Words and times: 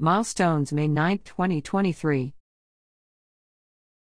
Milestones 0.00 0.72
May 0.72 0.88
9, 0.88 1.20
2023. 1.24 2.34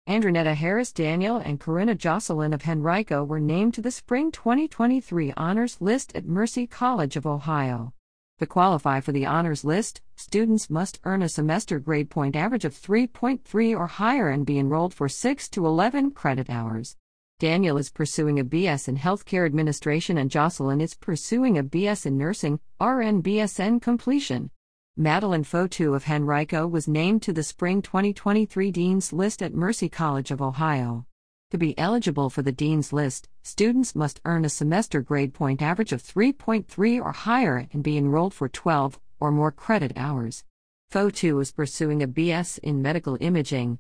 Andrenetta 0.07 0.55
Harris 0.55 0.93
Daniel 0.93 1.35
and 1.35 1.59
Corinna 1.59 1.93
Josselyn 1.93 2.53
of 2.53 2.65
Henrico 2.65 3.25
were 3.25 3.41
named 3.41 3.73
to 3.73 3.81
the 3.81 3.91
Spring 3.91 4.31
2023 4.31 5.33
Honors 5.35 5.81
List 5.81 6.15
at 6.15 6.25
Mercy 6.25 6.67
College 6.67 7.17
of 7.17 7.25
Ohio. 7.25 7.91
To 8.39 8.45
qualify 8.45 9.01
for 9.01 9.11
the 9.11 9.25
honors 9.25 9.65
list, 9.65 10.01
students 10.15 10.69
must 10.69 11.01
earn 11.03 11.21
a 11.21 11.27
semester 11.27 11.79
grade 11.79 12.09
point 12.09 12.37
average 12.37 12.63
of 12.63 12.73
3.3 12.73 13.77
or 13.77 13.87
higher 13.87 14.29
and 14.29 14.45
be 14.45 14.57
enrolled 14.57 14.93
for 14.93 15.09
6 15.09 15.49
to 15.49 15.67
11 15.67 16.11
credit 16.11 16.49
hours. 16.49 16.95
Daniel 17.39 17.77
is 17.77 17.91
pursuing 17.91 18.39
a 18.39 18.45
BS 18.45 18.87
in 18.87 18.95
Healthcare 18.95 19.45
Administration 19.45 20.17
and 20.17 20.31
Josselyn 20.31 20.81
is 20.81 20.95
pursuing 20.95 21.57
a 21.57 21.63
BS 21.63 22.05
in 22.05 22.17
Nursing, 22.17 22.61
RN 22.79 23.21
BSN 23.21 23.81
completion. 23.81 24.49
Madeleine 24.95 25.43
Foteu 25.43 25.95
of 25.95 26.07
Henrico 26.07 26.67
was 26.67 26.87
named 26.87 27.23
to 27.23 27.33
the 27.33 27.41
Spring 27.41 27.81
2023 27.81 28.69
Dean's 28.69 29.11
List 29.11 29.41
at 29.41 29.51
Mercy 29.51 29.89
College 29.89 30.29
of 30.29 30.39
Ohio. 30.39 31.07
To 31.49 31.57
be 31.57 31.75
eligible 31.79 32.29
for 32.29 32.43
the 32.43 32.51
Dean's 32.51 32.93
List, 32.93 33.27
students 33.41 33.95
must 33.95 34.21
earn 34.23 34.45
a 34.45 34.49
semester 34.49 35.01
grade 35.01 35.33
point 35.33 35.63
average 35.63 35.93
of 35.93 36.03
3.3 36.03 37.03
or 37.03 37.11
higher 37.11 37.67
and 37.73 37.81
be 37.81 37.97
enrolled 37.97 38.35
for 38.35 38.47
12 38.47 38.99
or 39.19 39.31
more 39.31 39.51
credit 39.51 39.93
hours. 39.95 40.43
Foteu 40.91 41.41
is 41.41 41.51
pursuing 41.51 42.03
a 42.03 42.07
BS 42.07 42.59
in 42.59 42.83
Medical 42.83 43.17
Imaging. 43.19 43.79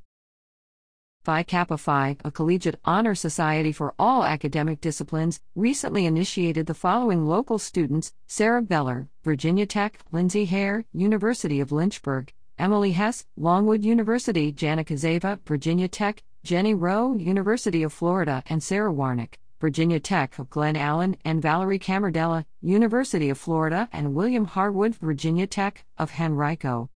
Phi 1.23 1.43
Kappa 1.43 1.77
Phi, 1.77 2.17
a 2.25 2.31
collegiate 2.31 2.81
honor 2.83 3.15
society 3.15 3.71
for 3.71 3.93
all 3.97 4.25
academic 4.25 4.81
disciplines, 4.81 5.39
recently 5.55 6.05
initiated 6.05 6.65
the 6.65 6.73
following 6.73 7.25
local 7.25 7.57
students 7.57 8.11
Sarah 8.27 8.61
Beller, 8.61 9.07
Virginia 9.23 9.65
Tech, 9.65 9.99
Lindsay 10.11 10.43
Hare, 10.43 10.83
University 10.91 11.61
of 11.61 11.71
Lynchburg, 11.71 12.33
Emily 12.59 12.91
Hess, 12.91 13.25
Longwood 13.37 13.85
University, 13.85 14.51
Janica 14.51 14.97
Zava, 14.97 15.39
Virginia 15.45 15.87
Tech, 15.87 16.23
Jenny 16.43 16.73
Rowe, 16.73 17.15
University 17.15 17.83
of 17.83 17.93
Florida, 17.93 18.43
and 18.47 18.61
Sarah 18.61 18.91
Warnick, 18.91 19.35
Virginia 19.61 20.01
Tech 20.01 20.37
of 20.39 20.49
Glen 20.49 20.75
Allen, 20.75 21.15
and 21.23 21.41
Valerie 21.41 21.79
Camardella, 21.79 22.45
University 22.61 23.29
of 23.29 23.37
Florida, 23.37 23.87
and 23.93 24.13
William 24.13 24.43
Harwood, 24.43 24.95
Virginia 24.95 25.47
Tech, 25.47 25.85
of 25.97 26.19
Henrico. 26.19 26.89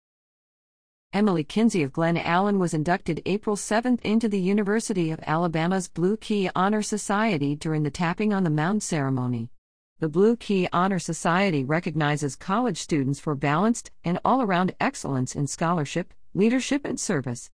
Emily 1.15 1.45
Kinsey 1.45 1.81
of 1.81 1.93
Glen 1.93 2.17
Allen 2.17 2.59
was 2.59 2.73
inducted 2.73 3.21
April 3.25 3.55
7 3.55 3.99
into 4.03 4.27
the 4.27 4.37
University 4.37 5.11
of 5.11 5.19
Alabama's 5.25 5.87
Blue 5.87 6.17
Key 6.17 6.49
Honor 6.53 6.81
Society 6.81 7.55
during 7.55 7.83
the 7.83 7.89
tapping 7.89 8.33
on 8.33 8.43
the 8.43 8.49
mound 8.49 8.83
ceremony. 8.83 9.49
The 9.99 10.09
Blue 10.09 10.35
Key 10.35 10.67
Honor 10.73 10.99
Society 10.99 11.63
recognizes 11.63 12.35
college 12.35 12.81
students 12.81 13.21
for 13.21 13.33
balanced 13.33 13.91
and 14.03 14.19
all 14.25 14.41
around 14.41 14.75
excellence 14.81 15.37
in 15.37 15.47
scholarship, 15.47 16.13
leadership, 16.33 16.83
and 16.83 16.99
service. 16.99 17.49